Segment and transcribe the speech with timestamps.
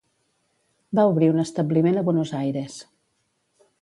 [0.99, 2.79] Va obrir un establiment a Buenos Aires.